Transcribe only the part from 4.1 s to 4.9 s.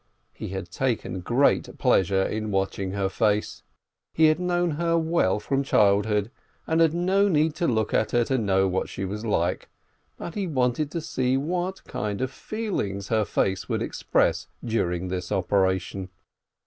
He had known